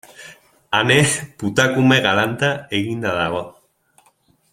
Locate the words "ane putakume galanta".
0.77-2.49